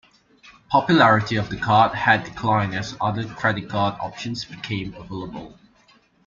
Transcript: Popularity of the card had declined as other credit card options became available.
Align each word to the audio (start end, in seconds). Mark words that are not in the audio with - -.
Popularity 0.71 1.35
of 1.35 1.51
the 1.51 1.57
card 1.57 1.93
had 1.93 2.23
declined 2.23 2.73
as 2.73 2.97
other 2.99 3.23
credit 3.35 3.69
card 3.69 3.93
options 3.99 4.43
became 4.45 4.95
available. 4.95 5.55